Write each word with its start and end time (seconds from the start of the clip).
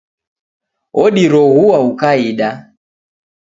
Odiroghua 1.03 1.77
ukaida 1.89 2.49